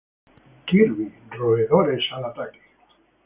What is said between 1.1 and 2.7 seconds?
¡Roedores al ataque!